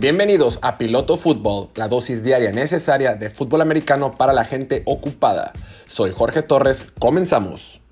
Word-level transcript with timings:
Bienvenidos 0.00 0.58
a 0.62 0.78
Piloto 0.78 1.18
Fútbol, 1.18 1.68
la 1.74 1.86
dosis 1.86 2.24
diaria 2.24 2.52
necesaria 2.52 3.16
de 3.16 3.28
fútbol 3.28 3.60
americano 3.60 4.12
para 4.12 4.32
la 4.32 4.46
gente 4.46 4.82
ocupada. 4.86 5.52
Soy 5.84 6.12
Jorge 6.12 6.40
Torres, 6.40 6.90
comenzamos. 6.98 7.82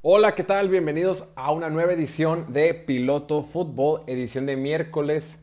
Hola, 0.00 0.34
¿qué 0.34 0.42
tal? 0.42 0.70
Bienvenidos 0.70 1.28
a 1.36 1.52
una 1.52 1.68
nueva 1.68 1.92
edición 1.92 2.54
de 2.54 2.72
Piloto 2.72 3.42
Fútbol, 3.42 4.04
edición 4.06 4.46
de 4.46 4.56
miércoles, 4.56 5.38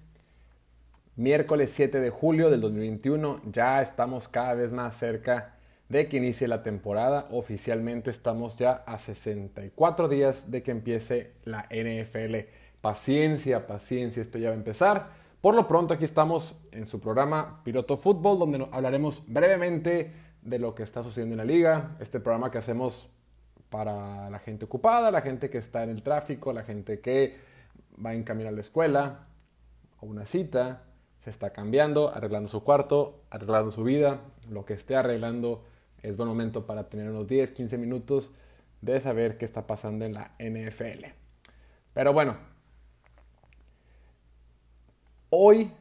miércoles 1.16 1.70
7 1.72 2.00
de 2.00 2.10
julio 2.10 2.50
del 2.50 2.62
2021. 2.62 3.42
Ya 3.52 3.80
estamos 3.80 4.28
cada 4.28 4.56
vez 4.56 4.72
más 4.72 4.98
cerca 4.98 5.59
de 5.90 6.08
que 6.08 6.18
inicie 6.18 6.48
la 6.48 6.64
temporada. 6.64 7.28
Oficialmente 7.32 8.10
estamos 8.12 8.56
ya 8.56 8.84
a 8.86 8.98
64 8.98 10.08
días 10.08 10.50
de 10.50 10.64
que 10.64 10.72
empiece 10.72 11.34
la 11.44 11.68
NFL. 11.70 12.48
Paciencia, 12.80 13.68
paciencia, 13.68 14.22
esto 14.22 14.38
ya 14.38 14.50
va 14.50 14.54
a 14.54 14.58
empezar. 14.58 15.10
Por 15.42 15.56
lo 15.56 15.68
pronto 15.68 15.94
aquí 15.94 16.06
estamos 16.06 16.56
en 16.72 16.86
su 16.86 17.00
programa 17.00 17.62
Piloto 17.64 17.98
Fútbol, 17.98 18.40
donde 18.40 18.68
hablaremos 18.72 19.24
brevemente 19.28 20.14
de 20.42 20.60
lo 20.60 20.76
que 20.76 20.84
está 20.84 21.04
sucediendo 21.04 21.34
en 21.34 21.38
la 21.40 21.46
liga. 21.46 21.96
Este 22.00 22.20
programa 22.20 22.52
que 22.52 22.60
hacemos 22.60 23.10
para 23.70 24.30
la 24.30 24.40
gente 24.40 24.66
ocupada, 24.66 25.12
la 25.12 25.22
gente 25.22 25.50
que 25.50 25.58
está 25.58 25.84
en 25.84 25.90
el 25.90 26.04
tráfico, 26.04 26.54
la 26.54 26.64
gente 26.64 27.00
que 27.02 27.38
va 28.04 28.14
en 28.14 28.24
camino 28.24 28.50
a 28.50 28.52
la 28.52 28.62
escuela, 28.62 29.28
a 30.02 30.06
una 30.06 30.26
cita, 30.26 30.84
se 31.20 31.30
está 31.30 31.52
cambiando, 31.52 32.14
arreglando 32.14 32.48
su 32.48 32.64
cuarto, 32.64 33.24
arreglando 33.30 33.72
su 33.72 33.84
vida, 33.84 34.22
lo 34.50 34.66
que 34.66 34.74
esté 34.74 34.96
arreglando 34.96 35.64
es 36.02 36.18
buen 36.18 36.30
momento 36.30 36.66
para 36.66 36.90
tener 36.90 37.10
unos 37.10 37.28
10, 37.28 37.52
15 37.52 37.78
minutos 37.78 38.32
de 38.82 39.00
saber 39.00 39.38
qué 39.38 39.46
está 39.46 39.68
pasando 39.68 40.06
en 40.06 40.14
la 40.14 40.32
NFL. 40.40 41.06
Pero 41.94 42.14
bueno, 42.14 42.38
hoy 45.30 45.72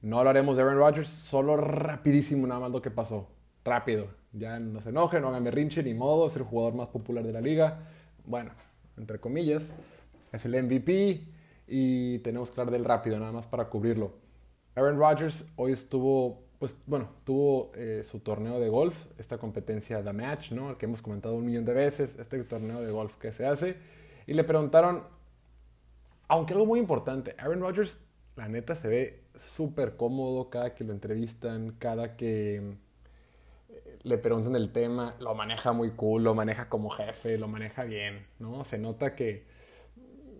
no 0.00 0.18
hablaremos 0.18 0.56
de 0.56 0.62
Aaron 0.62 0.78
Rodgers, 0.78 1.08
solo 1.08 1.56
rapidísimo 1.56 2.46
nada 2.46 2.60
más 2.60 2.70
lo 2.70 2.80
que 2.80 2.90
pasó. 2.90 3.28
Rápido, 3.64 4.08
ya 4.32 4.58
no 4.60 4.80
se 4.80 4.90
enojen, 4.90 5.22
no 5.22 5.28
hagan 5.28 5.44
berrinche, 5.44 5.82
ni 5.82 5.94
modo, 5.94 6.28
es 6.28 6.36
el 6.36 6.44
jugador 6.44 6.74
más 6.74 6.88
popular 6.88 7.24
de 7.24 7.32
la 7.32 7.40
liga. 7.40 7.80
Bueno, 8.24 8.52
entre 8.96 9.18
comillas, 9.18 9.74
es 10.32 10.44
el 10.46 10.62
MVP 10.62 11.24
y 11.66 12.18
tenemos 12.20 12.50
que 12.50 12.60
hablar 12.60 12.72
del 12.72 12.84
rápido, 12.84 13.18
nada 13.18 13.32
más 13.32 13.46
para 13.46 13.68
cubrirlo. 13.68 14.14
Aaron 14.74 14.98
Rodgers 14.98 15.46
hoy 15.56 15.72
estuvo 15.72 16.45
pues 16.58 16.76
bueno, 16.86 17.10
tuvo 17.24 17.70
eh, 17.74 18.02
su 18.04 18.20
torneo 18.20 18.58
de 18.58 18.68
golf, 18.68 19.06
esta 19.18 19.38
competencia 19.38 20.02
The 20.02 20.12
Match, 20.12 20.52
¿no? 20.52 20.78
Que 20.78 20.86
hemos 20.86 21.02
comentado 21.02 21.34
un 21.34 21.44
millón 21.44 21.64
de 21.64 21.74
veces, 21.74 22.16
este 22.18 22.42
torneo 22.44 22.80
de 22.80 22.90
golf 22.90 23.16
que 23.16 23.32
se 23.32 23.46
hace. 23.46 23.76
Y 24.26 24.34
le 24.34 24.42
preguntaron, 24.44 25.02
aunque 26.28 26.54
algo 26.54 26.66
muy 26.66 26.80
importante, 26.80 27.34
Aaron 27.38 27.60
Rodgers, 27.60 28.00
la 28.36 28.48
neta, 28.48 28.74
se 28.74 28.88
ve 28.88 29.24
súper 29.34 29.96
cómodo 29.96 30.48
cada 30.48 30.74
que 30.74 30.84
lo 30.84 30.92
entrevistan, 30.92 31.72
cada 31.78 32.16
que 32.16 32.56
eh, 33.68 33.98
le 34.02 34.18
preguntan 34.18 34.56
el 34.56 34.72
tema, 34.72 35.14
lo 35.20 35.34
maneja 35.34 35.72
muy 35.72 35.90
cool, 35.90 36.24
lo 36.24 36.34
maneja 36.34 36.68
como 36.70 36.88
jefe, 36.88 37.36
lo 37.36 37.48
maneja 37.48 37.84
bien, 37.84 38.26
¿no? 38.38 38.64
Se 38.64 38.78
nota 38.78 39.14
que, 39.14 39.44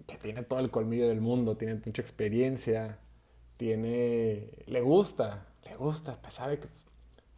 que 0.06 0.16
tiene 0.16 0.42
todo 0.44 0.60
el 0.60 0.70
colmillo 0.70 1.08
del 1.08 1.20
mundo, 1.20 1.56
tiene 1.58 1.80
mucha 1.84 2.00
experiencia, 2.00 2.98
tiene, 3.58 4.48
le 4.66 4.80
gusta, 4.80 5.46
le 5.68 5.76
gusta, 5.76 6.20
pues 6.20 6.34
sabe 6.34 6.58
que 6.58 6.68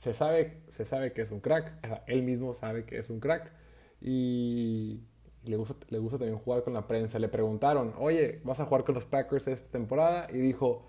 se 0.00 0.14
sabe, 0.14 0.62
se 0.68 0.84
sabe 0.84 1.12
que 1.12 1.22
es 1.22 1.30
un 1.30 1.40
crack, 1.40 1.72
él 2.06 2.22
mismo 2.22 2.54
sabe 2.54 2.84
que 2.84 2.98
es 2.98 3.10
un 3.10 3.20
crack 3.20 3.52
y 4.00 5.00
le 5.44 5.56
gusta, 5.56 5.74
le 5.88 5.98
gusta 5.98 6.18
también 6.18 6.38
jugar 6.38 6.62
con 6.62 6.74
la 6.74 6.86
prensa. 6.86 7.18
Le 7.18 7.28
preguntaron, 7.28 7.94
oye, 7.98 8.40
¿vas 8.44 8.60
a 8.60 8.66
jugar 8.66 8.84
con 8.84 8.94
los 8.94 9.04
Packers 9.04 9.48
esta 9.48 9.70
temporada? 9.70 10.28
Y 10.32 10.38
dijo, 10.38 10.86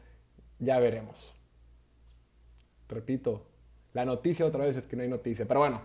ya 0.59 0.79
veremos. 0.79 1.35
Repito, 2.88 3.45
la 3.94 4.05
noticia 4.05 4.45
otra 4.45 4.66
vez 4.66 4.75
es 4.78 4.85
que 4.85 4.95
no 4.95 5.03
hay 5.03 5.09
noticia, 5.09 5.47
pero 5.47 5.61
bueno, 5.61 5.81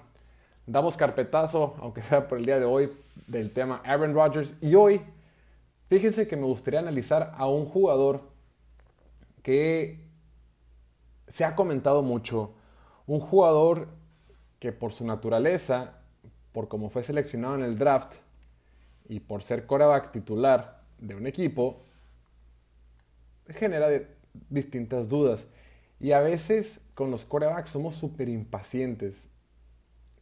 damos 0.66 0.96
carpetazo, 0.96 1.76
aunque 1.80 2.02
sea 2.02 2.28
por 2.28 2.38
el 2.38 2.46
día 2.46 2.58
de 2.58 2.64
hoy, 2.64 2.90
del 3.26 3.52
tema 3.52 3.80
Aaron 3.84 4.14
Rodgers. 4.14 4.54
Y 4.60 4.74
hoy, 4.74 5.00
fíjense 5.88 6.28
que 6.28 6.36
me 6.36 6.44
gustaría 6.44 6.80
analizar 6.80 7.32
a 7.36 7.46
un 7.48 7.66
jugador 7.66 8.22
que 9.42 10.03
se 11.28 11.44
ha 11.44 11.54
comentado 11.54 12.02
mucho, 12.02 12.54
un 13.06 13.20
jugador 13.20 13.88
que 14.58 14.72
por 14.72 14.92
su 14.92 15.04
naturaleza, 15.04 15.98
por 16.52 16.68
cómo 16.68 16.90
fue 16.90 17.02
seleccionado 17.02 17.56
en 17.56 17.62
el 17.62 17.78
draft 17.78 18.14
y 19.08 19.20
por 19.20 19.42
ser 19.42 19.66
coreback 19.66 20.12
titular 20.12 20.82
de 20.98 21.14
un 21.14 21.26
equipo, 21.26 21.82
genera 23.48 23.88
distintas 24.48 25.08
dudas. 25.08 25.48
Y 26.00 26.12
a 26.12 26.20
veces 26.20 26.80
con 26.94 27.10
los 27.10 27.24
corebacks 27.24 27.70
somos 27.70 27.94
súper 27.94 28.28
impacientes. 28.28 29.28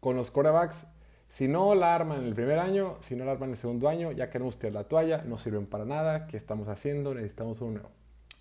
Con 0.01 0.17
los 0.17 0.31
corebacks, 0.31 0.87
si 1.29 1.49
no 1.49 1.75
la 1.75 1.95
arman 1.95 2.21
en 2.21 2.27
el 2.27 2.35
primer 2.35 2.59
año, 2.59 2.97
si 3.01 3.17
no 3.17 3.25
la 3.25 3.33
arman 3.33 3.51
en 3.51 3.55
el 3.55 3.59
segundo 3.59 3.89
año, 3.89 4.13
ya 4.13 4.29
queremos 4.29 4.59
tirar 4.59 4.75
la 4.75 4.85
toalla, 4.85 5.23
no 5.25 5.39
sirven 5.39 5.67
para 5.67 5.85
nada, 5.85 6.27
¿qué 6.27 6.37
estamos 6.37 6.69
haciendo? 6.69 7.15
Necesitamos 7.15 7.61
uno 7.61 7.73
nuevo. 7.73 7.91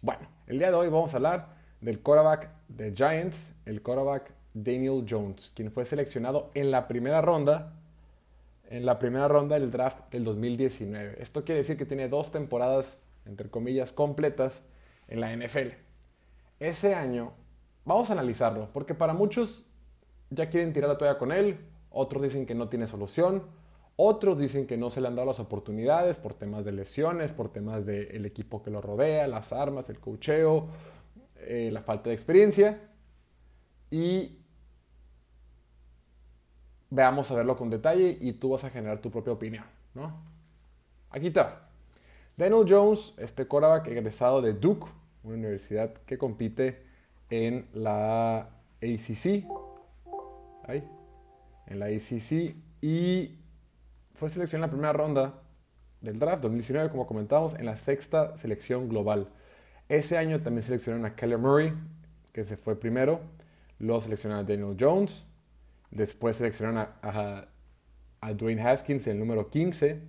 Bueno, 0.02 0.28
el 0.48 0.58
día 0.58 0.72
de 0.72 0.76
hoy 0.78 0.90
vamos 0.90 1.14
a 1.14 1.18
hablar 1.18 1.61
del 1.82 2.00
quarterback 2.00 2.50
de 2.68 2.94
Giants, 2.96 3.56
el 3.66 3.82
quarterback 3.82 4.32
Daniel 4.54 5.06
Jones, 5.08 5.52
quien 5.56 5.72
fue 5.72 5.86
seleccionado 5.86 6.52
en 6.54 6.72
la 6.72 6.88
primera 6.88 7.22
ronda, 7.22 7.74
en 8.70 8.86
la 8.86 9.00
primera 9.00 9.28
ronda 9.28 9.60
del 9.60 9.72
draft 9.72 10.12
del 10.12 10.24
2019. 10.24 11.22
Esto 11.22 11.44
quiere 11.44 11.60
decir 11.60 11.78
que 11.78 11.86
tiene 11.86 12.08
dos 12.08 12.32
temporadas, 12.32 13.00
entre 13.26 13.50
comillas, 13.50 13.92
completas 13.92 14.64
en 15.08 15.20
la 15.20 15.36
NFL. 15.36 15.74
Ese 16.60 16.94
año, 16.94 17.34
vamos 17.86 18.10
a 18.10 18.14
analizarlo, 18.14 18.70
porque 18.72 18.94
para 18.94 19.14
muchos 19.14 19.66
ya 20.30 20.50
quieren 20.50 20.74
tirar 20.74 20.90
la 20.90 20.98
toalla 20.98 21.18
con 21.18 21.32
él, 21.32 21.60
otros 21.90 22.24
dicen 22.24 22.46
que 22.46 22.56
no 22.56 22.70
tiene 22.70 22.88
solución, 22.88 23.44
otros 23.96 24.38
dicen 24.40 24.68
que 24.68 24.78
no 24.78 24.90
se 24.90 25.02
le 25.02 25.08
han 25.08 25.16
dado 25.16 25.28
las 25.28 25.40
oportunidades 25.40 26.18
por 26.18 26.34
temas 26.34 26.64
de 26.64 26.72
lesiones, 26.72 27.32
por 27.32 27.52
temas 27.52 27.86
del 27.86 28.26
equipo 28.26 28.64
que 28.64 28.72
lo 28.72 28.82
rodea, 28.82 29.28
las 29.28 29.52
armas, 29.52 29.90
el 29.90 30.00
cocheo, 30.00 30.68
eh, 31.42 31.70
la 31.72 31.82
falta 31.82 32.10
de 32.10 32.16
experiencia 32.16 32.80
y 33.90 34.38
veamos 36.90 37.32
a 37.32 37.36
verlo 37.36 37.58
con 37.58 37.70
detalle 37.70 38.18
y 38.20 38.34
tú 38.34 38.50
vas 38.50 38.64
a 38.64 38.70
generar 38.70 39.00
tu 39.00 39.10
propia 39.12 39.34
opinión, 39.34 39.66
¿no? 39.94 40.24
Aquí 41.10 41.28
está. 41.28 41.70
Daniel 42.38 42.66
Jones, 42.68 43.14
este 43.18 43.48
quarterback 43.48 43.88
egresado 43.88 44.42
de 44.42 44.54
Duke, 44.54 44.88
una 45.24 45.36
universidad 45.36 45.94
que 46.06 46.18
compite 46.18 46.84
en 47.30 47.68
la 47.74 48.50
ACC, 48.82 49.46
ahí, 50.64 50.88
en 51.68 51.80
la 51.80 51.86
ACC 51.88 52.56
y 52.82 53.38
fue 54.14 54.30
seleccionado 54.30 54.66
en 54.66 54.70
la 54.70 54.70
primera 54.70 54.94
ronda 54.94 55.42
del 56.02 56.20
draft 56.20 56.42
2019, 56.44 56.90
como 56.90 57.08
comentamos, 57.08 57.54
en 57.54 57.66
la 57.66 57.76
sexta 57.76 58.36
selección 58.38 58.90
global. 58.90 59.30
Ese 59.92 60.18
año 60.18 60.40
también 60.40 60.62
seleccionaron 60.62 61.06
a 61.06 61.18
Keller 61.18 61.38
Murray, 61.38 61.74
que 62.32 62.46
se 62.46 62.56
fue 62.56 62.80
primero. 62.80 63.20
Luego 63.78 64.00
seleccionaron 64.00 64.46
a 64.46 64.48
Daniel 64.48 64.78
Jones. 64.80 65.26
Después 65.90 66.38
seleccionaron 66.38 66.88
a, 67.02 67.50
Dwayne 68.34 68.62
Haskins, 68.62 69.06
el 69.08 69.20
número 69.20 69.50
15. 69.50 70.00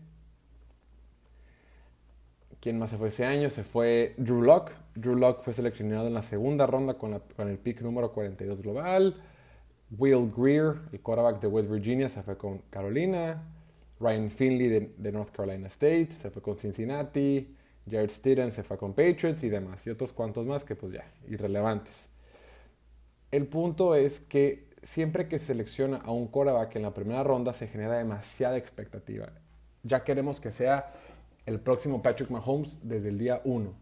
¿Quién 2.60 2.78
más 2.78 2.90
se 2.90 2.96
fue 2.96 3.08
ese 3.08 3.24
año? 3.24 3.50
Se 3.50 3.64
fue 3.64 4.14
Drew 4.18 4.42
Locke. 4.42 4.70
Drew 4.94 5.16
Locke 5.16 5.42
fue 5.42 5.52
seleccionado 5.52 6.06
en 6.06 6.14
la 6.14 6.22
segunda 6.22 6.64
ronda 6.68 6.94
con, 6.94 7.20
el 7.38 7.58
pick 7.58 7.80
número 7.80 8.12
42 8.12 8.62
global. 8.62 9.20
Will 9.98 10.30
Greer, 10.32 10.76
el 10.92 11.00
quarterback 11.00 11.40
de 11.40 11.48
West 11.48 11.68
Virginia, 11.68 12.08
se 12.08 12.22
fue 12.22 12.38
con 12.38 12.58
Carolina. 12.70 13.42
Ryan 13.98 14.30
Finley 14.30 14.92
de 14.96 15.10
North 15.10 15.32
Carolina 15.32 15.66
State, 15.66 16.12
se 16.12 16.30
fue 16.30 16.40
con 16.40 16.56
Cincinnati. 16.56 17.56
Jared 17.90 18.10
Stidham 18.10 18.50
se 18.50 18.62
fue 18.62 18.78
con 18.78 18.92
Patriots 18.92 19.42
y 19.42 19.48
demás, 19.48 19.86
y 19.86 19.90
otros 19.90 20.12
cuantos 20.12 20.46
más 20.46 20.64
que 20.64 20.76
pues 20.76 20.92
ya, 20.92 21.04
irrelevantes. 21.28 22.08
El 23.30 23.46
punto 23.46 23.94
es 23.94 24.20
que 24.20 24.68
siempre 24.82 25.28
que 25.28 25.38
se 25.38 25.46
selecciona 25.46 25.98
a 25.98 26.10
un 26.10 26.26
quarterback 26.26 26.76
en 26.76 26.82
la 26.82 26.94
primera 26.94 27.22
ronda 27.22 27.52
se 27.52 27.66
genera 27.66 27.96
demasiada 27.96 28.56
expectativa. 28.56 29.30
Ya 29.82 30.04
queremos 30.04 30.40
que 30.40 30.50
sea 30.50 30.92
el 31.46 31.58
próximo 31.60 32.02
Patrick 32.02 32.30
Mahomes 32.30 32.80
desde 32.82 33.08
el 33.08 33.18
día 33.18 33.40
1. 33.44 33.72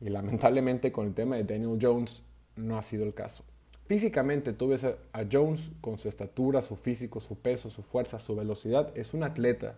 Y 0.00 0.08
lamentablemente 0.08 0.92
con 0.92 1.06
el 1.06 1.14
tema 1.14 1.36
de 1.36 1.44
Daniel 1.44 1.78
Jones 1.80 2.22
no 2.56 2.76
ha 2.76 2.82
sido 2.82 3.04
el 3.04 3.14
caso. 3.14 3.44
Físicamente 3.86 4.52
tú 4.52 4.68
ves 4.68 4.84
a 4.84 5.24
Jones 5.30 5.70
con 5.80 5.98
su 5.98 6.08
estatura, 6.08 6.62
su 6.62 6.74
físico, 6.74 7.20
su 7.20 7.38
peso, 7.38 7.68
su 7.70 7.82
fuerza, 7.82 8.18
su 8.18 8.34
velocidad. 8.34 8.96
Es 8.96 9.12
un 9.12 9.22
atleta 9.22 9.76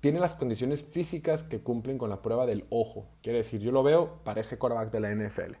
tiene 0.00 0.20
las 0.20 0.34
condiciones 0.34 0.84
físicas 0.84 1.42
que 1.42 1.60
cumplen 1.60 1.98
con 1.98 2.10
la 2.10 2.22
prueba 2.22 2.46
del 2.46 2.66
ojo. 2.70 3.08
Quiere 3.22 3.38
decir, 3.38 3.60
yo 3.60 3.72
lo 3.72 3.82
veo, 3.82 4.20
parece 4.24 4.58
quarterback 4.58 4.92
de 4.92 5.00
la 5.00 5.14
NFL. 5.14 5.54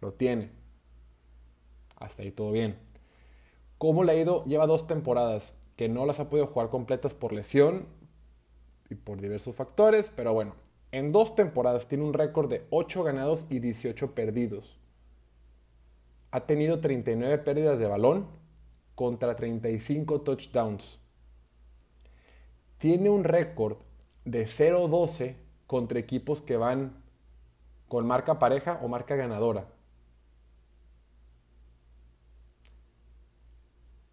Lo 0.00 0.12
tiene. 0.12 0.50
Hasta 1.96 2.22
ahí 2.22 2.32
todo 2.32 2.52
bien. 2.52 2.78
¿Cómo 3.78 4.04
le 4.04 4.12
ha 4.12 4.16
ido? 4.16 4.44
Lleva 4.44 4.66
dos 4.66 4.86
temporadas 4.86 5.58
que 5.76 5.88
no 5.88 6.06
las 6.06 6.20
ha 6.20 6.28
podido 6.28 6.46
jugar 6.46 6.68
completas 6.68 7.14
por 7.14 7.32
lesión 7.32 7.86
y 8.90 8.94
por 8.94 9.20
diversos 9.20 9.56
factores, 9.56 10.12
pero 10.14 10.34
bueno, 10.34 10.54
en 10.92 11.10
dos 11.10 11.34
temporadas 11.34 11.88
tiene 11.88 12.04
un 12.04 12.12
récord 12.12 12.50
de 12.50 12.66
8 12.70 13.02
ganados 13.02 13.46
y 13.48 13.60
18 13.60 14.14
perdidos. 14.14 14.78
Ha 16.30 16.46
tenido 16.46 16.80
39 16.80 17.38
pérdidas 17.38 17.78
de 17.78 17.86
balón 17.86 18.26
contra 18.94 19.34
35 19.34 20.20
touchdowns. 20.20 21.01
Tiene 22.82 23.10
un 23.10 23.22
récord 23.22 23.76
de 24.24 24.44
0-12 24.44 25.36
contra 25.68 26.00
equipos 26.00 26.42
que 26.42 26.56
van 26.56 27.00
con 27.86 28.08
marca 28.08 28.40
pareja 28.40 28.80
o 28.82 28.88
marca 28.88 29.14
ganadora. 29.14 29.68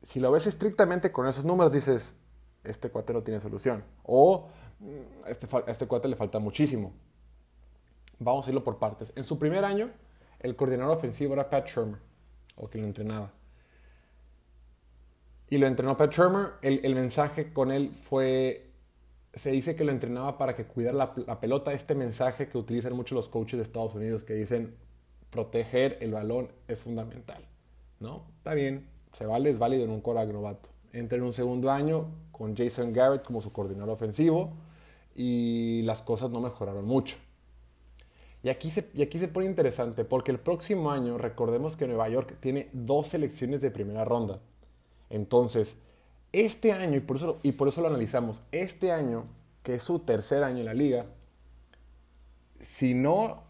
Si 0.03 0.19
lo 0.19 0.31
ves 0.31 0.45
estrictamente 0.45 1.11
con 1.11 1.25
esos 1.25 1.45
números, 1.45 1.71
dices, 1.71 2.15
este 2.63 2.91
cuate 2.91 3.11
no 3.11 3.23
tiene 3.23 3.39
solución. 3.39 3.83
O 4.03 4.49
mm, 4.77 5.27
este, 5.27 5.47
a 5.51 5.71
este 5.71 5.87
cuate 5.87 6.07
le 6.07 6.15
falta 6.15 6.37
muchísimo. 6.37 6.93
Vamos 8.19 8.45
a 8.45 8.51
irlo 8.51 8.63
por 8.63 8.77
partes. 8.77 9.11
En 9.15 9.23
su 9.23 9.39
primer 9.39 9.65
año, 9.65 9.89
el 10.39 10.55
coordinador 10.55 10.95
ofensivo 10.95 11.33
era 11.33 11.49
Pat 11.49 11.67
Shermer, 11.67 11.99
o 12.55 12.69
que 12.69 12.77
lo 12.77 12.85
entrenaba. 12.85 13.33
Y 15.49 15.57
lo 15.57 15.67
entrenó 15.67 15.97
Pat 15.97 16.13
Shermer. 16.13 16.51
El, 16.61 16.81
el 16.83 16.95
mensaje 16.95 17.51
con 17.53 17.71
él 17.71 17.91
fue 17.91 18.69
se 19.33 19.51
dice 19.51 19.75
que 19.75 19.83
lo 19.83 19.91
entrenaba 19.91 20.37
para 20.37 20.55
que 20.55 20.65
cuidara 20.65 21.13
la, 21.25 21.39
pelota. 21.39 21.71
Este 21.73 21.95
mensaje 21.95 22.47
que 22.49 22.57
utilizan 22.57 22.93
muchos 22.93 23.15
los 23.15 23.29
coaches 23.29 23.57
de 23.57 23.63
Estados 23.63 23.95
Unidos 23.95 24.23
que 24.23 24.33
dicen 24.33 24.75
proteger 25.29 25.97
el 26.01 26.13
balón 26.13 26.49
es 26.67 26.81
fundamental. 26.81 27.45
¿No? 27.99 28.25
Está 28.37 28.53
bien, 28.53 28.87
se 29.11 29.25
vale, 29.25 29.49
es 29.49 29.59
válido 29.59 29.83
en 29.83 29.91
un 29.91 30.01
cora 30.01 30.25
novato. 30.25 30.69
Entra 30.93 31.17
en 31.17 31.23
un 31.23 31.33
segundo 31.33 31.69
año 31.69 32.07
con 32.31 32.55
Jason 32.55 32.93
Garrett 32.93 33.23
como 33.23 33.41
su 33.41 33.51
coordinador 33.51 33.91
ofensivo 33.91 34.53
y 35.15 35.81
las 35.83 36.01
cosas 36.01 36.31
no 36.31 36.39
mejoraron 36.39 36.85
mucho. 36.85 37.17
Y 38.41 38.49
aquí, 38.49 38.71
se, 38.71 38.89
y 38.93 39.01
aquí 39.01 39.19
se 39.19 39.27
pone 39.27 39.45
interesante 39.45 40.05
porque 40.05 40.31
el 40.31 40.39
próximo 40.39 40.91
año, 40.91 41.17
recordemos 41.17 41.75
que 41.75 41.87
Nueva 41.87 42.07
York 42.07 42.37
tiene 42.39 42.69
dos 42.71 43.07
selecciones 43.07 43.61
de 43.61 43.69
primera 43.69 44.05
ronda. 44.05 44.39
Entonces, 45.09 45.77
este 46.31 46.71
año, 46.71 46.97
y 46.97 46.99
por, 46.99 47.17
eso, 47.17 47.39
y 47.43 47.53
por 47.53 47.67
eso 47.67 47.81
lo 47.81 47.87
analizamos, 47.87 48.41
este 48.51 48.91
año, 48.91 49.23
que 49.63 49.75
es 49.75 49.83
su 49.83 49.99
tercer 49.99 50.43
año 50.43 50.59
en 50.59 50.65
la 50.65 50.73
liga, 50.73 51.07
si 52.55 52.93
no 52.93 53.43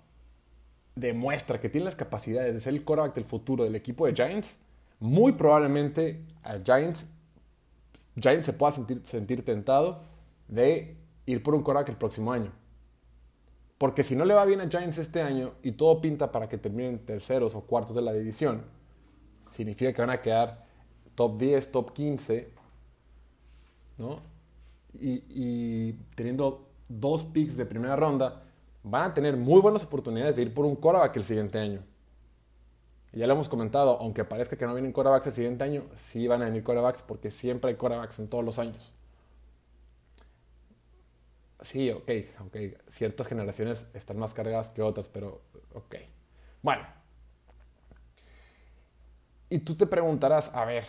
demuestra 0.96 1.60
que 1.60 1.70
tiene 1.70 1.86
las 1.86 1.96
capacidades 1.96 2.54
de 2.54 2.60
ser 2.60 2.74
el 2.74 2.84
quarterback 2.84 3.16
del 3.16 3.26
futuro 3.26 3.64
del 3.64 3.76
equipo 3.76 4.06
de 4.06 4.14
Giants, 4.14 4.56
muy 5.00 5.34
probablemente 5.34 6.26
a 6.44 6.58
Giants, 6.60 7.08
Giants 8.16 8.46
se 8.46 8.54
pueda 8.54 8.72
sentir, 8.72 9.02
sentir 9.06 9.46
tentado 9.46 10.04
de 10.48 10.98
ir 11.26 11.44
por 11.44 11.56
un 11.56 11.64
quarterback 11.64 11.90
el 11.90 11.98
próximo 11.98 12.32
año. 12.32 12.52
Porque 13.78 14.04
si 14.04 14.16
no 14.16 14.26
le 14.26 14.34
va 14.34 14.44
bien 14.44 14.60
a 14.60 14.70
Giants 14.70 14.98
este 14.98 15.22
año 15.22 15.54
y 15.64 15.72
todo 15.72 16.02
pinta 16.02 16.32
para 16.32 16.50
que 16.50 16.58
terminen 16.58 17.00
terceros 17.06 17.56
o 17.56 17.62
cuartos 17.62 17.96
de 17.96 18.02
la 18.02 18.12
división, 18.12 18.64
significa 19.52 19.94
que 19.94 20.02
van 20.02 20.10
a 20.10 20.22
quedar 20.22 20.69
top 21.20 21.38
10, 21.38 21.72
top 21.74 21.92
15 21.92 22.50
¿no? 23.98 24.22
Y, 24.98 25.92
teniendo 26.16 26.70
dos 26.88 27.26
picks 27.26 27.58
de 27.58 27.66
primera 27.66 27.98
ronda, 27.98 28.42
van 28.84 29.12
a 29.12 29.14
tener 29.14 29.36
muy 29.36 29.60
buenas 29.60 29.84
oportunidades 29.84 30.38
de 30.38 30.44
ir 30.44 30.54
por 30.54 30.66
un 30.66 30.78
quarterback 30.78 31.18
el 31.18 31.26
siguiente 31.26 31.60
año. 31.60 31.84
Ya 33.12 33.28
lo 33.28 33.34
hemos 33.34 33.50
comentado, 33.50 33.98
aunque 34.00 34.24
parezca 34.24 34.56
que 34.56 34.66
no 34.66 34.74
vienen 34.74 34.94
quarterbacks 34.94 35.28
el 35.28 35.34
siguiente 35.34 35.66
año, 35.66 35.84
sí 35.96 36.26
van 36.26 36.42
a 36.42 36.46
venir 36.46 36.64
quarterbacks 36.64 37.04
porque 37.04 37.32
siempre 37.32 37.72
hay 37.72 37.76
quarterbacks 37.76 38.20
en 38.20 38.30
todos 38.30 38.46
los 38.46 38.58
años. 38.58 38.94
Sí, 41.60 41.92
ok, 41.92 42.10
ok. 42.46 42.58
Ciertas 42.88 43.28
generaciones 43.28 43.88
están 43.94 44.18
más 44.18 44.34
cargadas 44.34 44.70
que 44.70 44.82
otras, 44.82 45.10
pero 45.10 45.42
ok. 45.74 45.96
Bueno. 46.62 46.88
Y 49.50 49.60
tú 49.60 49.76
te 49.76 49.86
preguntarás, 49.86 50.56
a 50.56 50.64
ver, 50.64 50.86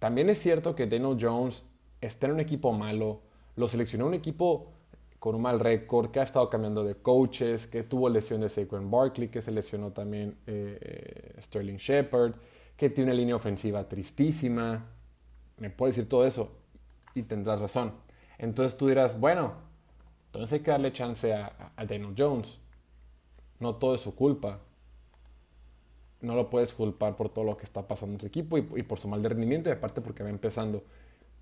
también 0.00 0.28
es 0.28 0.40
cierto 0.40 0.74
que 0.74 0.88
Daniel 0.88 1.16
Jones 1.20 1.64
está 2.00 2.26
en 2.26 2.32
un 2.32 2.40
equipo 2.40 2.72
malo, 2.72 3.20
lo 3.54 3.68
seleccionó 3.68 4.06
un 4.06 4.14
equipo 4.14 4.72
con 5.20 5.34
un 5.34 5.42
mal 5.42 5.60
récord, 5.60 6.10
que 6.10 6.18
ha 6.18 6.22
estado 6.22 6.48
cambiando 6.48 6.82
de 6.82 6.96
coaches, 6.96 7.66
que 7.66 7.82
tuvo 7.82 8.08
lesión 8.08 8.40
de 8.40 8.48
Saquon 8.48 8.90
Barkley, 8.90 9.28
que 9.28 9.42
se 9.42 9.52
lesionó 9.52 9.92
también 9.92 10.38
eh, 10.46 10.78
eh, 10.80 11.42
Sterling 11.42 11.76
Shepard, 11.76 12.32
que 12.76 12.88
tiene 12.88 13.10
una 13.10 13.18
línea 13.20 13.36
ofensiva 13.36 13.86
tristísima. 13.86 14.86
Me 15.58 15.68
puede 15.68 15.90
decir 15.90 16.08
todo 16.08 16.26
eso 16.26 16.50
y 17.14 17.22
tendrás 17.22 17.60
razón. 17.60 17.92
Entonces 18.38 18.78
tú 18.78 18.88
dirás, 18.88 19.20
bueno, 19.20 19.52
entonces 20.26 20.54
hay 20.54 20.60
que 20.60 20.70
darle 20.70 20.90
chance 20.90 21.34
a, 21.34 21.52
Daniel 21.76 22.14
Jones. 22.16 22.58
No 23.58 23.74
todo 23.74 23.94
es 23.94 24.00
su 24.00 24.14
culpa. 24.14 24.60
No 26.20 26.34
lo 26.34 26.50
puedes 26.50 26.72
culpar 26.74 27.16
por 27.16 27.30
todo 27.30 27.44
lo 27.44 27.56
que 27.56 27.64
está 27.64 27.86
pasando 27.88 28.14
en 28.14 28.20
su 28.20 28.26
equipo 28.26 28.58
y, 28.58 28.62
por 28.62 28.98
su 28.98 29.08
mal 29.08 29.22
de 29.22 29.30
rendimiento 29.30 29.70
y 29.70 29.72
aparte 29.72 30.00
porque 30.00 30.22
va 30.22 30.30
empezando 30.30 30.82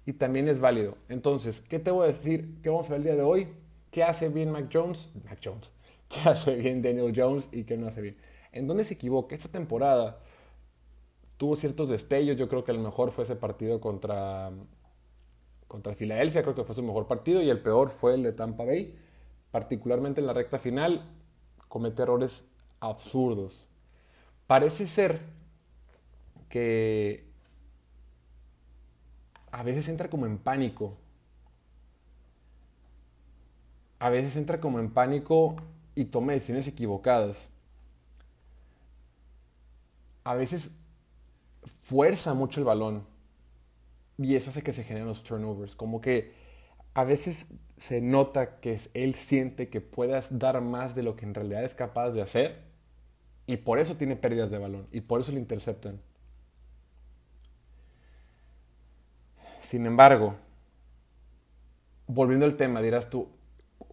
y 0.08 0.14
también 0.14 0.48
es 0.48 0.58
válido. 0.58 0.96
Entonces, 1.10 1.60
¿qué 1.60 1.78
te 1.78 1.90
voy 1.90 2.04
a 2.04 2.06
decir? 2.06 2.60
¿Qué 2.62 2.70
vamos 2.70 2.88
a 2.88 2.92
ver 2.92 3.00
el 3.00 3.04
día 3.04 3.14
de 3.14 3.22
hoy? 3.22 3.48
¿Qué 3.90 4.02
hace 4.02 4.30
bien 4.30 4.50
Mac 4.50 4.70
Jones? 4.72 5.10
Mac 5.26 5.38
Jones. 5.44 5.70
¿Qué 6.08 6.26
hace 6.26 6.54
bien 6.54 6.80
Daniel 6.80 7.12
Jones 7.14 7.50
y 7.52 7.64
qué 7.64 7.76
no 7.76 7.88
hace 7.88 8.00
bien? 8.00 8.16
¿En 8.52 8.66
dónde 8.66 8.84
se 8.84 8.94
equivoca? 8.94 9.34
Esta 9.34 9.50
temporada 9.50 10.18
tuvo 11.36 11.56
ciertos 11.56 11.90
destellos. 11.90 12.38
Yo 12.38 12.48
creo 12.48 12.64
que 12.64 12.72
el 12.72 12.78
mejor 12.78 13.10
fue 13.10 13.24
ese 13.24 13.36
partido 13.36 13.82
contra, 13.82 14.50
contra 15.66 15.94
Filadelfia. 15.94 16.42
Creo 16.42 16.54
que 16.54 16.64
fue 16.64 16.74
su 16.74 16.82
mejor 16.82 17.06
partido. 17.06 17.42
Y 17.42 17.50
el 17.50 17.60
peor 17.60 17.90
fue 17.90 18.14
el 18.14 18.22
de 18.22 18.32
Tampa 18.32 18.64
Bay. 18.64 18.94
Particularmente 19.50 20.22
en 20.22 20.26
la 20.26 20.32
recta 20.32 20.58
final, 20.58 21.06
comete 21.68 22.00
errores 22.00 22.46
absurdos. 22.80 23.67
Parece 24.48 24.86
ser 24.86 25.20
que 26.48 27.28
a 29.52 29.62
veces 29.62 29.90
entra 29.90 30.08
como 30.08 30.24
en 30.24 30.38
pánico. 30.38 30.96
A 33.98 34.08
veces 34.08 34.36
entra 34.36 34.58
como 34.58 34.78
en 34.78 34.90
pánico 34.90 35.56
y 35.94 36.06
toma 36.06 36.32
decisiones 36.32 36.66
equivocadas. 36.66 37.50
A 40.24 40.34
veces 40.34 40.74
fuerza 41.82 42.32
mucho 42.32 42.60
el 42.60 42.64
balón 42.64 43.06
y 44.16 44.34
eso 44.34 44.48
hace 44.48 44.62
que 44.62 44.72
se 44.72 44.82
generen 44.82 45.08
los 45.08 45.24
turnovers. 45.24 45.76
Como 45.76 46.00
que 46.00 46.32
a 46.94 47.04
veces 47.04 47.48
se 47.76 48.00
nota 48.00 48.60
que 48.60 48.80
él 48.94 49.14
siente 49.14 49.68
que 49.68 49.82
puedas 49.82 50.38
dar 50.38 50.58
más 50.62 50.94
de 50.94 51.02
lo 51.02 51.16
que 51.16 51.26
en 51.26 51.34
realidad 51.34 51.64
es 51.64 51.74
capaz 51.74 52.12
de 52.12 52.22
hacer 52.22 52.67
y 53.48 53.56
por 53.56 53.80
eso 53.80 53.96
tiene 53.96 54.14
pérdidas 54.14 54.50
de 54.50 54.58
balón 54.58 54.86
y 54.92 55.00
por 55.00 55.22
eso 55.22 55.32
le 55.32 55.38
interceptan. 55.38 55.98
Sin 59.62 59.86
embargo, 59.86 60.36
volviendo 62.06 62.44
al 62.44 62.58
tema, 62.58 62.82
dirás 62.82 63.08
tú, 63.08 63.26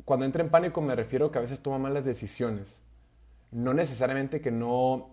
cuando 0.04 0.26
entra 0.26 0.44
en 0.44 0.50
pánico 0.50 0.82
me 0.82 0.94
refiero 0.94 1.32
que 1.32 1.38
a 1.38 1.42
veces 1.42 1.62
toma 1.62 1.78
malas 1.78 2.04
decisiones. 2.04 2.82
No 3.50 3.74
necesariamente 3.74 4.42
que 4.42 4.52
no 4.52 5.12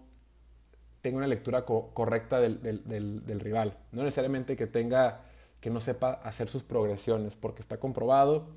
tenga 1.03 1.19
una 1.19 1.29
lectura 1.29 1.65
correcta 1.65 2.41
del, 2.41 3.41
rival. 3.41 3.79
No 3.93 4.03
necesariamente 4.03 4.57
que 4.57 4.67
tenga, 4.67 5.21
que 5.61 5.71
no 5.71 5.79
sepa 5.79 6.15
hacer 6.15 6.49
sus 6.49 6.65
progresiones, 6.65 7.37
porque 7.37 7.63
está 7.63 7.79
comprobado 7.79 8.49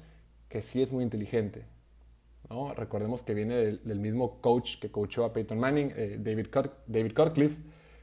que 0.49 0.63
sí 0.63 0.81
es 0.81 0.91
muy 0.91 1.03
inteligente. 1.03 1.63
¿No? 2.49 2.73
Recordemos 2.73 3.23
que 3.23 3.33
viene 3.33 3.55
del, 3.55 3.99
mismo 3.99 4.41
coach 4.41 4.79
que 4.79 4.91
coachó 4.91 5.25
a 5.25 5.33
Peyton 5.33 5.59
Manning, 5.59 5.93
eh, 5.95 6.17
David, 6.19 6.47
David 6.87 7.13
Cutcliffe, 7.13 7.57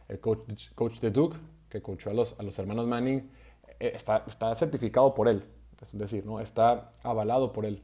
el 0.08 0.20
coach, 0.20 0.70
coach 0.74 0.98
de 1.00 1.10
Duke, 1.10 1.36
que 1.68 1.80
coachó 1.80 2.10
a 2.10 2.14
los, 2.14 2.38
a 2.38 2.42
los 2.42 2.58
hermanos 2.58 2.86
Manning 2.86 3.30
eh, 3.80 3.92
está, 3.94 4.24
está 4.26 4.54
certificado 4.54 5.14
por 5.14 5.28
él, 5.28 5.44
es 5.80 5.96
decir, 5.96 6.26
¿no? 6.26 6.40
está 6.40 6.92
avalado 7.02 7.52
por 7.52 7.64
él. 7.64 7.82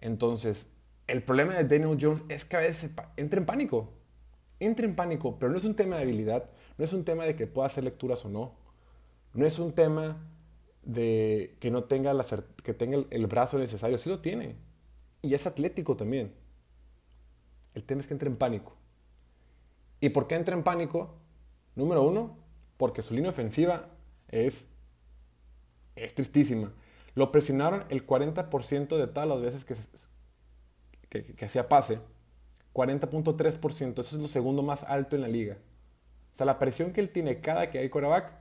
Entonces, 0.00 0.68
el 1.06 1.22
problema 1.22 1.54
de 1.54 1.64
Daniel 1.64 1.98
Jones 2.00 2.22
es 2.28 2.44
que 2.44 2.56
a 2.56 2.60
veces 2.60 2.90
entra 3.16 3.38
en 3.38 3.46
pánico. 3.46 3.92
Entra 4.60 4.84
en 4.84 4.94
pánico, 4.94 5.38
pero 5.38 5.50
no 5.50 5.58
es 5.58 5.64
un 5.64 5.74
tema 5.74 5.96
de 5.96 6.02
habilidad, 6.02 6.50
no 6.78 6.84
es 6.84 6.92
un 6.92 7.04
tema 7.04 7.24
de 7.24 7.34
que 7.34 7.46
pueda 7.46 7.66
hacer 7.66 7.84
lecturas 7.84 8.24
o 8.24 8.28
no. 8.28 8.54
No 9.34 9.46
es 9.46 9.58
un 9.58 9.72
tema 9.72 10.18
de 10.82 11.56
que 11.60 11.70
no 11.70 11.84
tenga, 11.84 12.12
la, 12.12 12.24
que 12.62 12.74
tenga 12.74 12.96
el, 12.96 13.06
el, 13.10 13.26
brazo 13.26 13.58
necesario, 13.58 13.98
sí 13.98 14.10
lo 14.10 14.20
tiene. 14.20 14.56
Y 15.22 15.34
es 15.34 15.46
atlético 15.46 15.96
también. 15.96 16.34
El 17.74 17.84
tema 17.84 18.00
es 18.00 18.06
que 18.06 18.14
entra 18.14 18.28
en 18.28 18.36
pánico. 18.36 18.76
¿Y 20.00 20.10
por 20.10 20.26
qué 20.26 20.34
entra 20.34 20.54
en 20.54 20.64
pánico? 20.64 21.14
Número 21.76 22.02
uno, 22.02 22.36
porque 22.76 23.02
su 23.02 23.14
línea 23.14 23.30
ofensiva 23.30 23.88
es, 24.28 24.68
es 25.94 26.14
tristísima. 26.14 26.72
Lo 27.14 27.30
presionaron 27.30 27.84
el 27.88 28.06
40% 28.06 28.96
de 28.96 29.06
todas 29.06 29.28
las 29.28 29.40
veces 29.40 29.64
que, 29.64 29.76
que, 31.22 31.44
hacía 31.44 31.68
pase. 31.68 32.00
40.3%, 32.74 34.00
eso 34.00 34.16
es 34.16 34.22
lo 34.22 34.28
segundo 34.28 34.62
más 34.62 34.82
alto 34.84 35.14
en 35.14 35.22
la 35.22 35.28
liga. 35.28 35.58
O 36.32 36.36
sea, 36.36 36.46
la 36.46 36.58
presión 36.58 36.92
que 36.92 37.00
él 37.00 37.10
tiene 37.10 37.40
cada 37.40 37.70
que 37.70 37.78
hay 37.78 37.90
quarterback 37.90 38.32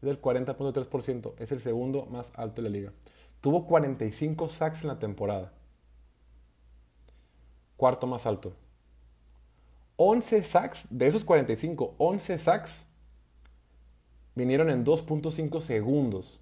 es 0.00 0.06
del 0.06 0.20
40.3%, 0.20 1.34
es 1.38 1.52
el 1.52 1.60
segundo 1.60 2.06
más 2.06 2.30
alto 2.34 2.60
en 2.60 2.64
la 2.64 2.70
liga. 2.70 2.92
Tuvo 3.40 3.66
45 3.66 4.48
sacks 4.48 4.82
en 4.82 4.88
la 4.88 4.98
temporada. 5.00 5.52
Cuarto 7.82 8.06
más 8.06 8.26
alto. 8.26 8.52
11 9.96 10.44
sacks, 10.44 10.86
de 10.88 11.08
esos 11.08 11.24
45, 11.24 11.96
11 11.98 12.38
sacks 12.38 12.86
vinieron 14.36 14.70
en 14.70 14.84
2.5 14.84 15.60
segundos. 15.60 16.40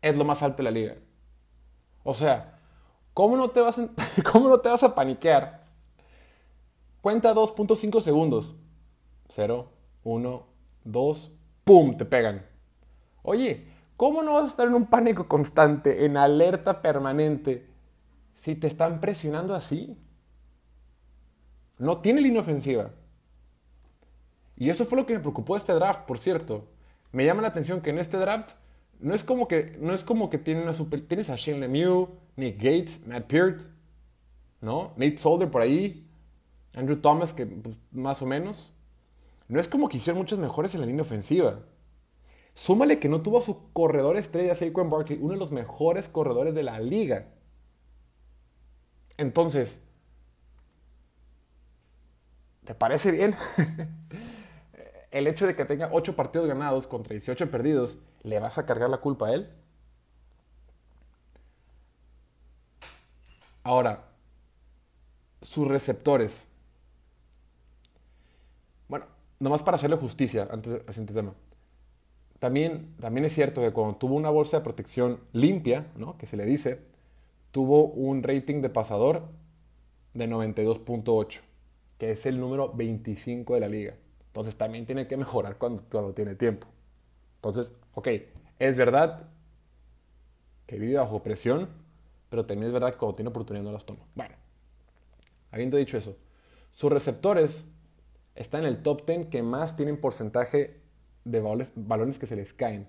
Es 0.00 0.16
lo 0.16 0.24
más 0.24 0.44
alto 0.44 0.58
de 0.58 0.62
la 0.62 0.70
liga. 0.70 0.94
O 2.04 2.14
sea, 2.14 2.56
¿cómo 3.14 3.36
no 3.36 3.50
te 3.50 3.60
vas 3.60 3.80
a, 3.80 3.88
¿cómo 4.32 4.48
no 4.48 4.60
te 4.60 4.68
vas 4.68 4.84
a 4.84 4.94
paniquear? 4.94 5.66
Cuenta 7.02 7.34
2.5 7.34 8.00
segundos. 8.00 8.54
0, 9.30 9.68
1, 10.04 10.46
2, 10.84 11.32
¡pum! 11.64 11.96
Te 11.96 12.04
pegan. 12.04 12.46
Oye, 13.24 13.66
¿cómo 13.96 14.22
no 14.22 14.34
vas 14.34 14.44
a 14.44 14.46
estar 14.46 14.68
en 14.68 14.74
un 14.74 14.86
pánico 14.86 15.26
constante, 15.26 16.04
en 16.04 16.16
alerta 16.16 16.80
permanente, 16.80 17.74
si 18.36 18.54
te 18.54 18.68
están 18.68 19.00
presionando 19.00 19.54
así? 19.54 19.98
No 21.78 21.98
tiene 21.98 22.20
línea 22.20 22.40
ofensiva. 22.40 22.92
Y 24.56 24.70
eso 24.70 24.86
fue 24.86 24.96
lo 24.96 25.04
que 25.04 25.14
me 25.14 25.20
preocupó 25.20 25.54
de 25.54 25.58
este 25.58 25.72
draft, 25.72 26.02
por 26.02 26.18
cierto. 26.18 26.68
Me 27.12 27.24
llama 27.24 27.42
la 27.42 27.48
atención 27.48 27.80
que 27.80 27.90
en 27.90 27.98
este 27.98 28.16
draft 28.16 28.52
no 29.00 29.14
es 29.14 29.24
como 29.24 29.48
que, 29.48 29.76
no 29.80 29.92
es 29.92 30.04
como 30.04 30.30
que 30.30 30.38
tiene 30.38 30.62
una 30.62 30.72
super, 30.72 31.06
tienes 31.06 31.28
a 31.28 31.36
Shane 31.36 31.60
Lemieux, 31.60 32.08
Nick 32.36 32.56
Gates, 32.56 33.06
Matt 33.06 33.26
Peart, 33.26 33.60
¿no? 34.60 34.92
Nate 34.96 35.18
Solder 35.18 35.50
por 35.50 35.62
ahí, 35.62 36.08
Andrew 36.72 36.96
Thomas, 36.96 37.32
que 37.32 37.46
pues, 37.46 37.76
más 37.90 38.22
o 38.22 38.26
menos. 38.26 38.72
No 39.48 39.60
es 39.60 39.68
como 39.68 39.88
que 39.88 39.98
hicieron 39.98 40.18
muchos 40.18 40.38
mejores 40.38 40.74
en 40.74 40.80
la 40.80 40.86
línea 40.86 41.02
ofensiva. 41.02 41.60
Súmale 42.54 42.98
que 42.98 43.08
no 43.08 43.20
tuvo 43.20 43.38
a 43.38 43.42
su 43.42 43.70
corredor 43.72 44.16
estrella 44.16 44.54
Saquon 44.54 44.88
Barkley, 44.88 45.18
uno 45.20 45.34
de 45.34 45.38
los 45.38 45.52
mejores 45.52 46.08
corredores 46.08 46.54
de 46.54 46.62
la 46.62 46.80
liga. 46.80 47.28
Entonces, 49.18 49.78
¿te 52.64 52.74
parece 52.74 53.10
bien? 53.10 53.34
el 55.10 55.26
hecho 55.26 55.46
de 55.46 55.56
que 55.56 55.64
tenga 55.64 55.88
8 55.92 56.14
partidos 56.16 56.46
ganados 56.46 56.86
contra 56.86 57.14
18 57.14 57.50
perdidos, 57.50 57.98
¿le 58.22 58.38
vas 58.38 58.58
a 58.58 58.66
cargar 58.66 58.90
la 58.90 58.98
culpa 58.98 59.28
a 59.28 59.34
él? 59.34 59.50
Ahora, 63.62 64.04
sus 65.42 65.66
receptores. 65.66 66.46
Bueno, 68.88 69.06
nomás 69.40 69.62
para 69.62 69.76
hacerle 69.76 69.96
justicia 69.96 70.48
antes 70.50 70.72
de 70.72 70.84
este 70.86 71.14
tema. 71.14 71.34
También, 72.38 72.94
también 73.00 73.24
es 73.24 73.32
cierto 73.34 73.62
que 73.62 73.72
cuando 73.72 73.96
tuvo 73.96 74.14
una 74.14 74.30
bolsa 74.30 74.58
de 74.58 74.64
protección 74.64 75.20
limpia, 75.32 75.86
¿no? 75.96 76.18
que 76.18 76.26
se 76.26 76.36
le 76.36 76.44
dice, 76.44 76.80
tuvo 77.52 77.86
un 77.86 78.22
rating 78.22 78.60
de 78.62 78.68
pasador 78.68 79.28
de 80.14 80.28
92.8, 80.28 81.40
que 81.98 82.10
es 82.12 82.26
el 82.26 82.40
número 82.40 82.72
25 82.72 83.54
de 83.54 83.60
la 83.60 83.68
liga. 83.68 83.94
Entonces 84.28 84.56
también 84.56 84.86
tiene 84.86 85.06
que 85.06 85.16
mejorar 85.16 85.56
cuando, 85.58 85.84
cuando 85.90 86.12
tiene 86.12 86.34
tiempo. 86.34 86.66
Entonces, 87.36 87.72
ok, 87.94 88.08
es 88.58 88.76
verdad 88.76 89.28
que 90.66 90.78
vive 90.78 90.98
bajo 90.98 91.22
presión, 91.22 91.68
pero 92.28 92.44
también 92.44 92.66
es 92.66 92.72
verdad 92.72 92.92
que 92.92 92.98
cuando 92.98 93.16
tiene 93.16 93.30
oportunidad 93.30 93.64
no 93.64 93.72
las 93.72 93.86
toma. 93.86 94.00
Bueno, 94.14 94.34
habiendo 95.50 95.76
dicho 95.76 95.96
eso, 95.96 96.16
sus 96.72 96.90
receptores 96.90 97.64
están 98.34 98.62
en 98.62 98.68
el 98.68 98.82
top 98.82 99.06
10 99.06 99.28
que 99.28 99.42
más 99.42 99.76
tienen 99.76 100.00
porcentaje 100.00 100.80
de 101.24 101.40
balones 101.74 102.18
que 102.18 102.26
se 102.26 102.36
les 102.36 102.52
caen. 102.52 102.86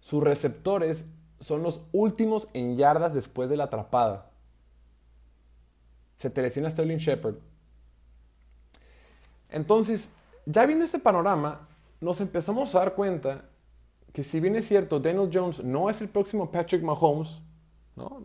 Sus 0.00 0.22
receptores 0.22 1.06
son 1.44 1.62
los 1.62 1.82
últimos 1.92 2.48
en 2.54 2.76
yardas 2.76 3.14
después 3.14 3.50
de 3.50 3.56
la 3.56 3.64
atrapada. 3.64 4.30
Se 6.16 6.30
te 6.30 6.42
lesiona 6.42 6.70
Sterling 6.70 6.98
Shepard, 6.98 7.36
entonces, 9.54 10.08
ya 10.46 10.66
viendo 10.66 10.84
este 10.84 10.98
panorama, 10.98 11.68
nos 12.00 12.20
empezamos 12.20 12.74
a 12.74 12.80
dar 12.80 12.94
cuenta 12.94 13.44
que 14.12 14.24
si 14.24 14.40
bien 14.40 14.56
es 14.56 14.66
cierto, 14.66 14.98
Daniel 14.98 15.30
Jones 15.32 15.62
no 15.62 15.88
es 15.88 16.00
el 16.00 16.08
próximo 16.08 16.50
Patrick 16.50 16.82
Mahomes, 16.82 17.40
¿no? 17.94 18.20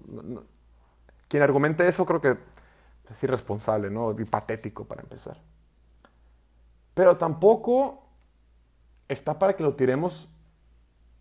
quien 1.27 1.43
argumente 1.43 1.87
eso 1.87 2.03
creo 2.03 2.19
que 2.19 2.35
es 3.07 3.23
irresponsable, 3.23 3.91
¿no? 3.91 4.19
Y 4.19 4.25
patético 4.25 4.85
para 4.85 5.03
empezar. 5.03 5.37
Pero 6.95 7.15
tampoco 7.15 8.07
está 9.07 9.37
para 9.37 9.55
que 9.55 9.61
lo 9.61 9.75
tiremos 9.75 10.29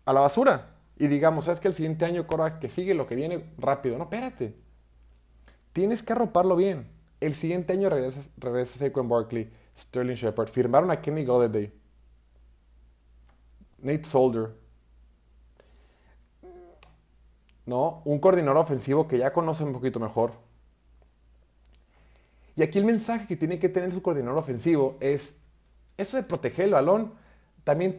a 0.05 0.13
la 0.13 0.21
basura 0.21 0.75
y 0.99 1.07
digamos, 1.07 1.45
¿sabes 1.45 1.61
que 1.61 1.69
el 1.69 1.73
siguiente 1.73 2.03
año 2.03 2.27
que 2.59 2.67
sigue 2.67 2.93
lo 2.93 3.07
que 3.07 3.15
viene 3.15 3.45
rápido? 3.57 3.97
No, 3.97 4.03
espérate. 4.03 4.53
Tienes 5.71 6.03
que 6.03 6.11
arroparlo 6.11 6.57
bien. 6.57 6.91
El 7.21 7.35
siguiente 7.35 7.71
año 7.71 7.89
regresa, 7.89 8.29
regresa 8.37 8.79
Saquon 8.79 9.07
Barkley. 9.07 9.49
Sterling 9.77 10.15
Shepard. 10.15 10.49
Firmaron 10.49 10.91
a 10.91 11.01
Kenny 11.01 11.23
Golladay. 11.23 11.71
Nate 13.77 14.03
Solder. 14.03 14.51
¿No? 17.65 18.01
Un 18.03 18.19
coordinador 18.19 18.57
ofensivo 18.57 19.07
que 19.07 19.17
ya 19.17 19.31
conoce 19.31 19.63
un 19.63 19.71
poquito 19.71 20.01
mejor. 20.01 20.33
Y 22.57 22.61
aquí 22.63 22.77
el 22.77 22.83
mensaje 22.83 23.25
que 23.25 23.37
tiene 23.37 23.57
que 23.57 23.69
tener 23.69 23.93
su 23.93 24.01
coordinador 24.01 24.37
ofensivo 24.37 24.97
es 24.99 25.39
eso 25.95 26.17
de 26.17 26.23
proteger 26.23 26.65
el 26.65 26.71
balón. 26.71 27.13
También 27.63 27.95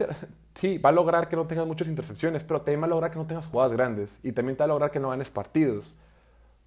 sí, 0.55 0.79
va 0.79 0.91
a 0.91 0.93
lograr 0.93 1.29
que 1.29 1.37
no 1.37 1.47
tengas 1.47 1.67
muchas 1.67 1.89
intercepciones, 1.89 2.45
pero 2.45 2.61
también 2.61 2.83
va 2.83 2.87
a 2.87 2.91
lograr 2.91 3.11
que 3.11 3.19
no 3.19 3.27
tengas 3.27 3.47
jugadas 3.47 3.73
grandes. 3.73 4.19
Y 4.23 4.33
también 4.33 4.57
te 4.57 4.63
va 4.63 4.67
a 4.67 4.69
lograr 4.69 4.91
que 4.91 5.01
no 5.01 5.11
ganes 5.11 5.31
partidos. 5.31 5.95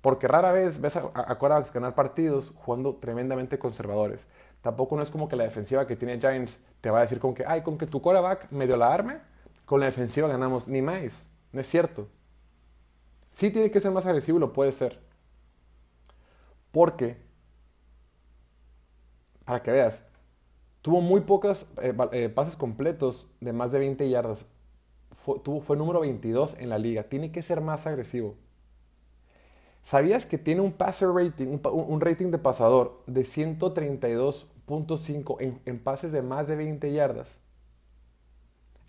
Porque 0.02 0.28
rara 0.28 0.52
vez 0.52 0.82
ves 0.82 0.98
a, 0.98 1.12
a, 1.14 1.62
ganar 1.74 1.96
partidos 1.96 2.52
jugando 2.56 2.96
tremendamente 2.96 3.58
conservadores. 3.58 4.28
Tampoco 4.62 4.98
no 4.98 5.02
es 5.02 5.10
como 5.10 5.30
que 5.30 5.36
la 5.36 5.46
defensiva 5.46 5.88
que 5.88 5.96
tiene 5.96 6.20
Giants 6.20 6.60
te 6.82 6.90
va 6.90 7.00
a 7.00 7.02
decir 7.02 7.20
con 7.20 7.34
que, 7.34 7.46
ay, 7.46 7.62
con 7.62 7.78
que 7.78 7.88
tu 7.88 8.02
quarterback 8.02 8.52
medio 8.52 8.76
la 8.76 8.94
arme, 8.94 9.20
con 9.66 9.80
la 9.80 9.86
defensiva 9.86 10.28
ganamos 10.28 10.68
ni 10.68 10.82
más. 10.82 11.28
No 11.54 11.62
es 11.62 11.68
cierto. 11.68 12.10
Sí 13.32 13.50
tiene 13.50 13.72
que 13.72 13.80
ser 13.80 13.92
más 13.92 14.06
agresivo 14.06 14.40
lo 14.40 14.52
puede 14.54 14.72
ser. 14.72 15.00
Porque, 16.72 17.18
para 19.46 19.62
que 19.62 19.72
veas, 19.72 20.04
tuvo 20.84 21.02
muy 21.02 21.22
pocas 21.22 21.66
eh, 21.82 21.98
eh, 22.12 22.30
pases 22.30 22.56
completos 22.56 23.28
de 23.40 23.54
más 23.54 23.72
de 23.72 23.80
20 23.80 24.08
yardas. 24.08 24.46
Fue, 25.12 25.78
número 25.78 26.02
22 26.02 26.58
en 26.60 26.70
la 26.70 26.78
liga. 26.78 27.04
Tiene 27.04 27.32
que 27.32 27.42
ser 27.42 27.62
más 27.62 27.88
agresivo. 27.88 28.36
¿Sabías 29.82 30.26
que 30.26 30.38
tiene 30.38 30.62
un 30.62 30.74
passer 30.74 31.10
rating, 31.10 31.60
un, 31.72 32.02
rating 32.02 32.32
de 32.32 32.38
pasador 32.38 33.02
de 33.08 33.22
132.5 33.22 35.38
en, 35.40 35.62
en 35.66 35.80
pases 35.80 36.12
de 36.12 36.22
más 36.22 36.48
de 36.48 36.58
20 36.58 36.92
yardas? 36.92 37.40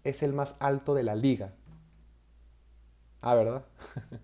Es 0.03 0.23
el 0.23 0.33
más 0.33 0.57
alto 0.59 0.95
de 0.95 1.05
la 1.05 1.15
liga. 1.15 1.53
Ah, 3.23 3.35
¿verdad? 3.35 3.65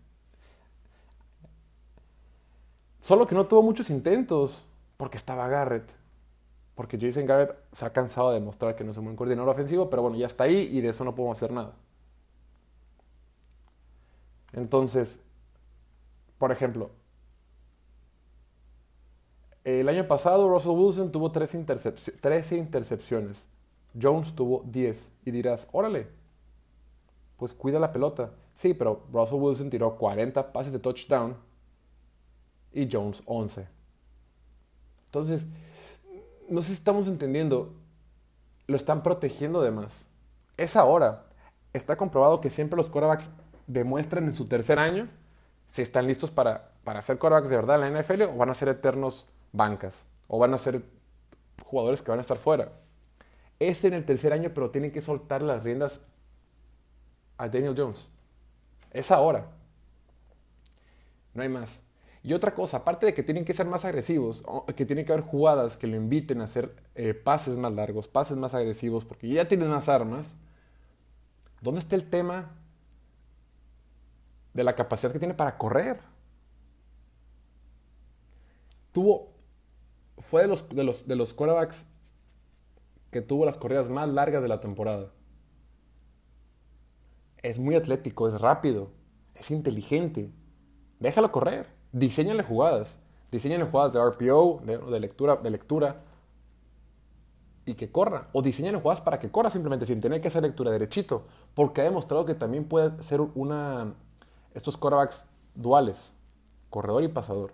Solo 2.98 3.26
que 3.26 3.34
no 3.34 3.46
tuvo 3.46 3.62
muchos 3.62 3.90
intentos 3.90 4.66
porque 4.96 5.16
estaba 5.16 5.48
Garrett. 5.48 5.99
Porque 6.80 6.96
Jason 6.98 7.26
Garrett 7.26 7.54
se 7.72 7.84
ha 7.84 7.92
cansado 7.92 8.30
de 8.30 8.40
demostrar 8.40 8.74
que 8.74 8.84
no 8.84 8.92
es 8.92 8.96
un 8.96 9.04
buen 9.04 9.14
coordinador 9.14 9.50
ofensivo, 9.50 9.90
pero 9.90 10.00
bueno, 10.00 10.16
ya 10.16 10.26
está 10.26 10.44
ahí 10.44 10.70
y 10.72 10.80
de 10.80 10.88
eso 10.88 11.04
no 11.04 11.14
podemos 11.14 11.36
hacer 11.36 11.52
nada. 11.52 11.74
Entonces, 14.54 15.20
por 16.38 16.50
ejemplo, 16.50 16.90
el 19.62 19.90
año 19.90 20.08
pasado 20.08 20.48
Russell 20.48 20.70
Wilson 20.70 21.12
tuvo 21.12 21.30
13, 21.30 21.58
intercepciones. 22.56 23.46
Jones 24.00 24.34
tuvo 24.34 24.64
10. 24.64 25.12
Y 25.26 25.32
dirás, 25.32 25.68
órale, 25.72 26.08
pues 27.36 27.52
cuida 27.52 27.78
la 27.78 27.92
pelota. 27.92 28.30
Sí, 28.54 28.72
pero 28.72 29.02
Russell 29.12 29.38
Wilson 29.38 29.68
tiró 29.68 29.98
40 29.98 30.50
pases 30.50 30.72
de 30.72 30.78
touchdown 30.78 31.36
y 32.72 32.88
Jones 32.90 33.22
11. 33.26 33.68
Entonces, 35.04 35.46
no 36.50 36.62
sé 36.62 36.68
si 36.68 36.74
estamos 36.74 37.06
entendiendo, 37.06 37.72
lo 38.66 38.76
están 38.76 39.02
protegiendo 39.02 39.62
de 39.62 39.70
más. 39.70 40.06
Es 40.56 40.76
ahora. 40.76 41.24
Está 41.72 41.96
comprobado 41.96 42.40
que 42.40 42.50
siempre 42.50 42.76
los 42.76 42.90
quarterbacks 42.90 43.30
demuestran 43.66 44.24
en 44.24 44.34
su 44.34 44.46
tercer 44.46 44.78
año 44.78 45.08
si 45.66 45.82
están 45.82 46.08
listos 46.08 46.30
para, 46.32 46.72
para 46.82 47.00
ser 47.00 47.18
quarterbacks 47.18 47.50
de 47.50 47.56
verdad 47.56 47.82
en 47.82 47.94
la 47.94 48.00
NFL 48.00 48.22
o 48.22 48.36
van 48.36 48.50
a 48.50 48.54
ser 48.54 48.68
eternos 48.68 49.28
bancas 49.52 50.04
o 50.26 50.38
van 50.38 50.52
a 50.52 50.58
ser 50.58 50.82
jugadores 51.64 52.02
que 52.02 52.10
van 52.10 52.18
a 52.18 52.22
estar 52.22 52.38
fuera. 52.38 52.72
Es 53.60 53.84
en 53.84 53.94
el 53.94 54.04
tercer 54.04 54.32
año, 54.32 54.50
pero 54.52 54.70
tienen 54.70 54.90
que 54.90 55.00
soltar 55.00 55.42
las 55.42 55.62
riendas 55.62 56.06
a 57.38 57.48
Daniel 57.48 57.74
Jones. 57.76 58.08
Es 58.90 59.10
ahora. 59.10 59.46
No 61.34 61.42
hay 61.42 61.48
más. 61.48 61.80
Y 62.22 62.34
otra 62.34 62.52
cosa, 62.52 62.78
aparte 62.78 63.06
de 63.06 63.14
que 63.14 63.22
tienen 63.22 63.44
que 63.44 63.54
ser 63.54 63.66
más 63.66 63.84
agresivos, 63.84 64.44
que 64.76 64.84
tienen 64.84 65.06
que 65.06 65.12
haber 65.12 65.24
jugadas 65.24 65.76
que 65.76 65.86
lo 65.86 65.96
inviten 65.96 66.40
a 66.40 66.44
hacer 66.44 66.74
eh, 66.94 67.14
pases 67.14 67.56
más 67.56 67.72
largos, 67.72 68.08
pases 68.08 68.36
más 68.36 68.54
agresivos, 68.54 69.04
porque 69.04 69.28
ya 69.28 69.48
tienen 69.48 69.70
más 69.70 69.88
armas, 69.88 70.34
¿dónde 71.62 71.80
está 71.80 71.96
el 71.96 72.10
tema 72.10 72.60
de 74.52 74.64
la 74.64 74.74
capacidad 74.74 75.12
que 75.12 75.18
tiene 75.18 75.34
para 75.34 75.56
correr. 75.56 76.00
Tuvo, 78.92 79.32
fue 80.18 80.42
de 80.42 80.48
los, 80.48 80.68
de 80.68 80.84
los, 80.84 81.06
de 81.06 81.16
los 81.16 81.34
quarterbacks 81.34 81.86
que 83.10 83.22
tuvo 83.22 83.44
las 83.44 83.56
corridas 83.56 83.88
más 83.88 84.08
largas 84.08 84.42
de 84.42 84.48
la 84.48 84.60
temporada. 84.60 85.12
Es 87.42 87.58
muy 87.58 87.74
atlético, 87.74 88.28
es 88.28 88.40
rápido, 88.40 88.90
es 89.34 89.50
inteligente. 89.50 90.30
Déjalo 90.98 91.32
correr. 91.32 91.79
Diseñale 91.92 92.42
jugadas. 92.42 92.98
Diseñale 93.30 93.64
jugadas 93.64 93.92
de 93.92 94.00
RPO, 94.00 94.62
de, 94.64 95.00
lectura, 95.00 95.36
de 95.36 95.50
lectura. 95.50 96.02
Y 97.64 97.74
que 97.74 97.90
corra. 97.90 98.28
O 98.32 98.42
diseñale 98.42 98.78
jugadas 98.80 99.00
para 99.00 99.18
que 99.18 99.30
corra 99.30 99.50
simplemente 99.50 99.86
sin 99.86 100.00
tener 100.00 100.20
que 100.20 100.28
hacer 100.28 100.42
lectura 100.42 100.70
derechito. 100.70 101.26
Porque 101.54 101.80
ha 101.80 101.84
demostrado 101.84 102.24
que 102.24 102.34
también 102.34 102.64
puede 102.64 103.02
ser 103.02 103.20
una. 103.20 103.94
Estos 104.54 104.76
quarterbacks 104.76 105.26
duales. 105.54 106.14
Corredor 106.70 107.04
y 107.04 107.08
pasador. 107.08 107.52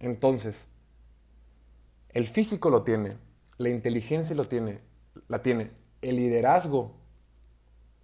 Entonces, 0.00 0.68
el 2.10 2.28
físico 2.28 2.70
lo 2.70 2.82
tiene, 2.82 3.16
la 3.58 3.68
inteligencia 3.68 4.34
lo 4.34 4.44
tiene, 4.44 4.80
la 5.28 5.42
tiene, 5.42 5.72
el 6.00 6.16
liderazgo 6.16 6.92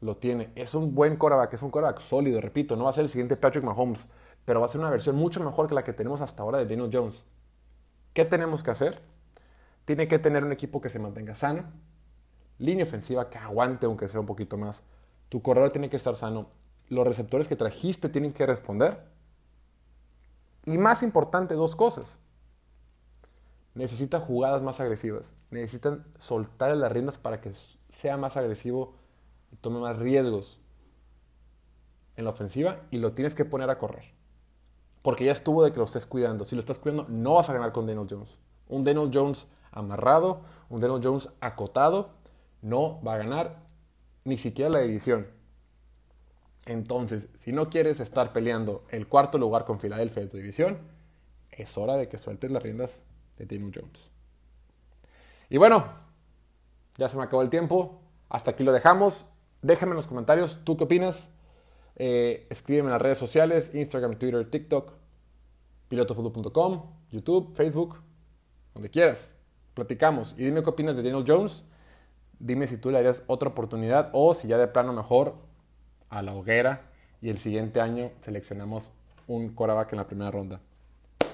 lo 0.00 0.16
tiene. 0.16 0.50
Es 0.56 0.74
un 0.74 0.94
buen 0.94 1.16
quarterback, 1.16 1.54
es 1.54 1.62
un 1.62 1.70
quarterback 1.70 2.00
sólido, 2.00 2.40
repito, 2.40 2.76
no 2.76 2.84
va 2.84 2.90
a 2.90 2.92
ser 2.92 3.04
el 3.04 3.08
siguiente 3.08 3.36
Patrick 3.36 3.64
Mahomes, 3.64 4.06
pero 4.44 4.60
va 4.60 4.66
a 4.66 4.68
ser 4.68 4.80
una 4.80 4.90
versión 4.90 5.16
mucho 5.16 5.42
mejor 5.42 5.68
que 5.68 5.74
la 5.74 5.84
que 5.84 5.92
tenemos 5.92 6.20
hasta 6.20 6.42
ahora 6.42 6.58
de 6.58 6.66
Daniel 6.66 6.90
Jones. 6.92 7.24
¿Qué 8.12 8.24
tenemos 8.24 8.62
que 8.62 8.70
hacer? 8.70 9.00
Tiene 9.84 10.08
que 10.08 10.18
tener 10.18 10.44
un 10.44 10.52
equipo 10.52 10.80
que 10.80 10.88
se 10.88 10.98
mantenga 10.98 11.34
sano, 11.34 11.64
línea 12.58 12.84
ofensiva 12.84 13.30
que 13.30 13.38
aguante 13.38 13.86
aunque 13.86 14.08
sea 14.08 14.20
un 14.20 14.26
poquito 14.26 14.56
más. 14.56 14.82
Tu 15.28 15.42
corredor 15.42 15.70
tiene 15.70 15.90
que 15.90 15.96
estar 15.96 16.14
sano. 16.16 16.48
Los 16.88 17.06
receptores 17.06 17.48
que 17.48 17.56
trajiste 17.56 18.08
tienen 18.08 18.32
que 18.32 18.46
responder. 18.46 19.02
Y 20.64 20.78
más 20.78 21.02
importante, 21.02 21.54
dos 21.54 21.76
cosas. 21.76 22.18
Necesita 23.74 24.20
jugadas 24.20 24.62
más 24.62 24.80
agresivas. 24.80 25.34
Necesitan 25.50 26.06
soltar 26.18 26.74
las 26.76 26.92
riendas 26.92 27.18
para 27.18 27.40
que 27.40 27.50
sea 27.88 28.16
más 28.16 28.36
agresivo 28.36 28.94
y 29.52 29.56
tome 29.56 29.80
más 29.80 29.98
riesgos 29.98 30.60
en 32.16 32.24
la 32.24 32.30
ofensiva 32.30 32.80
y 32.90 32.98
lo 32.98 33.12
tienes 33.12 33.34
que 33.34 33.44
poner 33.44 33.70
a 33.70 33.78
correr. 33.78 34.04
Porque 35.04 35.26
ya 35.26 35.32
estuvo 35.32 35.62
de 35.62 35.70
que 35.70 35.76
lo 35.76 35.84
estés 35.84 36.06
cuidando. 36.06 36.46
Si 36.46 36.56
lo 36.56 36.60
estás 36.60 36.78
cuidando, 36.78 37.04
no 37.10 37.34
vas 37.34 37.50
a 37.50 37.52
ganar 37.52 37.72
con 37.72 37.86
Daniel 37.86 38.06
Jones. 38.08 38.38
Un 38.68 38.84
Daniel 38.84 39.10
Jones 39.12 39.46
amarrado, 39.70 40.40
un 40.70 40.80
Daniel 40.80 41.02
Jones 41.04 41.28
acotado, 41.40 42.14
no 42.62 43.02
va 43.02 43.12
a 43.12 43.18
ganar 43.18 43.66
ni 44.24 44.38
siquiera 44.38 44.70
la 44.70 44.78
división. 44.78 45.26
Entonces, 46.64 47.28
si 47.34 47.52
no 47.52 47.68
quieres 47.68 48.00
estar 48.00 48.32
peleando 48.32 48.86
el 48.88 49.06
cuarto 49.06 49.36
lugar 49.36 49.66
con 49.66 49.78
Filadelfia 49.78 50.22
de 50.22 50.28
tu 50.30 50.38
división, 50.38 50.78
es 51.50 51.76
hora 51.76 51.96
de 51.96 52.08
que 52.08 52.16
sueltes 52.16 52.50
las 52.50 52.62
riendas 52.62 53.04
de 53.36 53.44
Daniel 53.44 53.72
Jones. 53.74 54.10
Y 55.50 55.58
bueno, 55.58 55.84
ya 56.96 57.10
se 57.10 57.18
me 57.18 57.24
acabó 57.24 57.42
el 57.42 57.50
tiempo. 57.50 58.00
Hasta 58.30 58.52
aquí 58.52 58.64
lo 58.64 58.72
dejamos. 58.72 59.26
Déjame 59.60 59.90
en 59.90 59.96
los 59.96 60.06
comentarios, 60.06 60.60
¿tú 60.64 60.78
qué 60.78 60.84
opinas? 60.84 61.28
Eh, 61.96 62.46
escríbeme 62.50 62.88
en 62.88 62.92
las 62.92 63.02
redes 63.02 63.18
sociales, 63.18 63.72
Instagram, 63.74 64.18
Twitter, 64.18 64.44
TikTok, 64.50 64.92
pilotofutbol.com, 65.88 66.82
YouTube, 67.10 67.54
Facebook, 67.54 68.00
donde 68.74 68.90
quieras. 68.90 69.32
Platicamos 69.74 70.34
y 70.38 70.44
dime 70.44 70.62
qué 70.62 70.70
opinas 70.70 70.96
de 70.96 71.02
Daniel 71.02 71.24
Jones. 71.26 71.64
Dime 72.38 72.66
si 72.66 72.76
tú 72.76 72.90
le 72.90 72.98
darías 72.98 73.22
otra 73.26 73.48
oportunidad 73.48 74.10
o 74.12 74.34
si 74.34 74.48
ya 74.48 74.58
de 74.58 74.68
plano 74.68 74.92
mejor 74.92 75.34
a 76.10 76.22
la 76.22 76.34
hoguera 76.34 76.90
y 77.20 77.30
el 77.30 77.38
siguiente 77.38 77.80
año 77.80 78.10
seleccionamos 78.20 78.90
un 79.26 79.48
coreback 79.48 79.92
en 79.92 79.98
la 79.98 80.06
primera 80.06 80.30
ronda. 80.30 80.60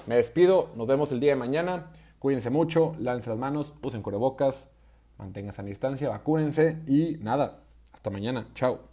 Me 0.07 0.15
despido, 0.15 0.69
nos 0.75 0.87
vemos 0.87 1.11
el 1.11 1.19
día 1.19 1.31
de 1.31 1.35
mañana. 1.35 1.91
Cuídense 2.19 2.49
mucho, 2.49 2.95
lávense 2.99 3.29
las 3.29 3.39
manos, 3.39 3.73
usen 3.81 4.01
cubrebocas, 4.01 4.69
manténganse 5.17 5.61
a 5.61 5.65
distancia, 5.65 6.09
vacúnense 6.09 6.81
y 6.87 7.17
nada, 7.19 7.63
hasta 7.93 8.09
mañana. 8.09 8.47
Chao. 8.53 8.90